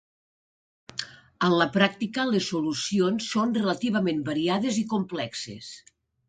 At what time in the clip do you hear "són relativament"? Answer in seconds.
3.35-4.25